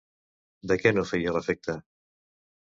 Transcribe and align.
De 0.71 0.77
què 0.83 0.95
no 0.95 1.05
feia 1.11 1.37
l'efecte? 1.37 1.79